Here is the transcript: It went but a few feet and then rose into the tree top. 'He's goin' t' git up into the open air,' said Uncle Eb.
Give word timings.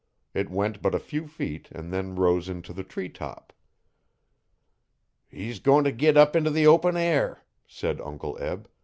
It 0.33 0.49
went 0.49 0.81
but 0.81 0.95
a 0.95 0.99
few 0.99 1.27
feet 1.27 1.69
and 1.71 1.93
then 1.93 2.15
rose 2.15 2.49
into 2.49 2.73
the 2.73 2.83
tree 2.83 3.07
top. 3.07 3.53
'He's 5.29 5.59
goin' 5.59 5.83
t' 5.83 5.91
git 5.91 6.17
up 6.17 6.35
into 6.35 6.49
the 6.49 6.65
open 6.65 6.97
air,' 6.97 7.43
said 7.67 8.01
Uncle 8.01 8.35
Eb. 8.41 8.67